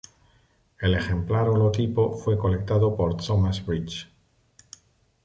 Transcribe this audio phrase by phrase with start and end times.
[0.79, 4.07] El ejemplar holotipo fue colectado por Thomas Bridges.